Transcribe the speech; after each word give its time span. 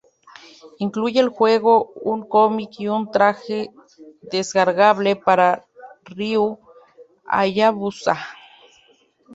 Incluye 0.79 1.19
el 1.19 1.29
juego, 1.29 1.93
un 1.93 2.23
cómic 2.27 2.71
y 2.79 2.87
un 2.87 3.11
traje 3.11 3.69
descargable 4.23 5.15
para 5.15 5.67
Ryu 6.05 6.57
Hayabusa. 7.27 8.17